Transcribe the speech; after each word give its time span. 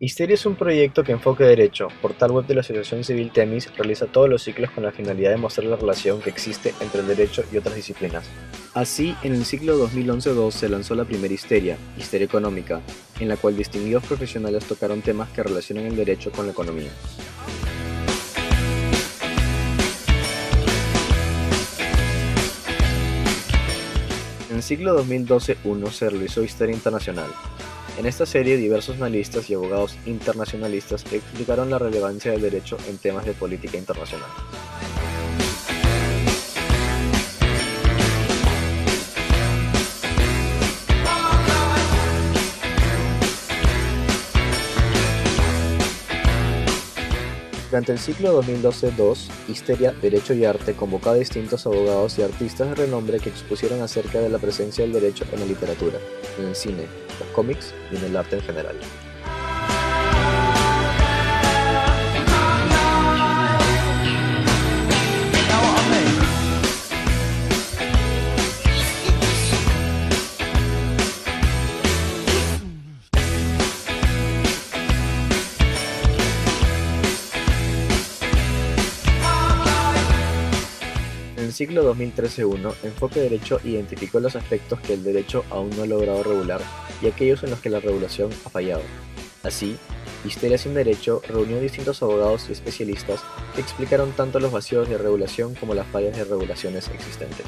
Histeria 0.00 0.34
es 0.34 0.46
un 0.46 0.54
proyecto 0.54 1.02
que 1.02 1.10
enfoca 1.10 1.44
derecho. 1.44 1.88
Portal 2.00 2.30
web 2.30 2.46
de 2.46 2.54
la 2.54 2.60
Asociación 2.60 3.02
Civil 3.02 3.32
Temis 3.32 3.68
realiza 3.74 4.06
todos 4.06 4.28
los 4.28 4.44
ciclos 4.44 4.70
con 4.70 4.84
la 4.84 4.92
finalidad 4.92 5.32
de 5.32 5.38
mostrar 5.38 5.66
la 5.66 5.74
relación 5.74 6.20
que 6.20 6.30
existe 6.30 6.72
entre 6.80 7.00
el 7.00 7.08
derecho 7.08 7.42
y 7.52 7.56
otras 7.56 7.74
disciplinas. 7.74 8.24
Así, 8.74 9.16
en 9.24 9.34
el 9.34 9.44
ciclo 9.44 9.76
2011-2 9.76 10.52
se 10.52 10.68
lanzó 10.68 10.94
la 10.94 11.04
primera 11.04 11.34
Histeria, 11.34 11.76
Histeria 11.98 12.26
Económica, 12.26 12.80
en 13.18 13.26
la 13.26 13.36
cual 13.36 13.56
distinguidos 13.56 14.04
profesionales 14.04 14.64
tocaron 14.66 15.02
temas 15.02 15.30
que 15.30 15.42
relacionan 15.42 15.86
el 15.86 15.96
derecho 15.96 16.30
con 16.30 16.46
la 16.46 16.52
economía. 16.52 16.90
En 24.48 24.56
el 24.58 24.62
ciclo 24.62 24.96
2012-1 25.04 25.90
se 25.90 26.08
realizó 26.08 26.44
Histeria 26.44 26.76
Internacional, 26.76 27.30
en 27.98 28.06
esta 28.06 28.26
serie, 28.26 28.56
diversos 28.56 28.96
analistas 28.96 29.50
y 29.50 29.54
abogados 29.54 29.98
internacionalistas 30.06 31.04
explicaron 31.12 31.68
la 31.68 31.78
relevancia 31.78 32.30
del 32.30 32.42
derecho 32.42 32.78
en 32.88 32.96
temas 32.98 33.26
de 33.26 33.32
política 33.32 33.76
internacional. 33.76 34.28
Durante 47.68 47.92
el 47.92 47.98
ciclo 47.98 48.42
2012-2, 48.42 49.28
Histeria, 49.48 49.92
Derecho 49.92 50.34
y 50.34 50.44
Arte 50.44 50.74
convocó 50.74 51.10
a 51.10 51.14
distintos 51.14 51.66
abogados 51.66 52.18
y 52.18 52.22
artistas 52.22 52.68
de 52.70 52.74
renombre 52.76 53.18
que 53.18 53.28
expusieron 53.28 53.82
acerca 53.82 54.20
de 54.20 54.28
la 54.28 54.38
presencia 54.38 54.84
del 54.84 54.94
derecho 54.94 55.24
en 55.32 55.40
la 55.40 55.46
literatura, 55.46 55.98
en 56.38 56.46
el 56.46 56.56
cine, 56.56 56.86
los 57.18 57.28
cómics 57.30 57.74
y 57.90 57.96
en 57.96 58.04
el 58.04 58.16
arte 58.16 58.36
en 58.36 58.42
general. 58.42 58.76
En 81.38 81.44
el 81.44 81.52
siglo 81.52 81.94
2013-1, 81.94 82.74
Enfoque 82.82 83.20
Derecho 83.20 83.60
identificó 83.62 84.18
los 84.18 84.34
aspectos 84.34 84.80
que 84.80 84.94
el 84.94 85.04
derecho 85.04 85.44
aún 85.50 85.70
no 85.76 85.84
ha 85.84 85.86
logrado 85.86 86.24
regular 86.24 86.60
y 87.00 87.06
aquellos 87.06 87.44
en 87.44 87.50
los 87.50 87.60
que 87.60 87.70
la 87.70 87.78
regulación 87.78 88.30
ha 88.44 88.50
fallado. 88.50 88.82
Así, 89.44 89.76
Histeria 90.24 90.58
sin 90.58 90.74
Derecho 90.74 91.22
reunió 91.28 91.60
distintos 91.60 92.02
abogados 92.02 92.46
y 92.48 92.52
especialistas 92.52 93.20
que 93.54 93.60
explicaron 93.60 94.10
tanto 94.10 94.40
los 94.40 94.50
vacíos 94.50 94.88
de 94.88 94.98
regulación 94.98 95.54
como 95.54 95.74
las 95.74 95.86
fallas 95.86 96.16
de 96.16 96.24
regulaciones 96.24 96.88
existentes. 96.88 97.46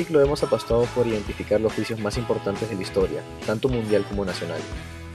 Ciclo 0.00 0.22
hemos 0.22 0.42
apostado 0.42 0.84
por 0.94 1.06
identificar 1.06 1.60
los 1.60 1.74
juicios 1.74 2.00
más 2.00 2.16
importantes 2.16 2.70
de 2.70 2.74
la 2.74 2.80
historia, 2.80 3.22
tanto 3.44 3.68
mundial 3.68 4.02
como 4.08 4.24
nacional, 4.24 4.58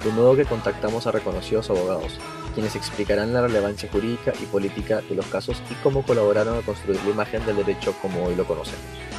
de 0.03 0.11
modo 0.11 0.35
que 0.35 0.45
contactamos 0.45 1.07
a 1.07 1.11
reconocidos 1.11 1.71
abogados, 1.71 2.19
quienes 2.53 2.75
explicarán 2.75 3.33
la 3.33 3.41
relevancia 3.41 3.89
jurídica 3.91 4.31
y 4.39 4.45
política 4.45 5.01
de 5.01 5.15
los 5.15 5.25
casos 5.25 5.57
y 5.71 5.73
cómo 5.81 6.03
colaboraron 6.03 6.59
a 6.59 6.61
construir 6.61 7.03
la 7.03 7.09
imagen 7.09 7.43
del 7.47 7.55
derecho 7.55 7.95
como 7.99 8.25
hoy 8.25 8.35
lo 8.35 8.45
conocemos. 8.45 9.14